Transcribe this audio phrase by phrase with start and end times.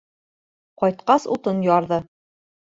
[0.85, 2.03] Ҡайтҡас утын ярҙы.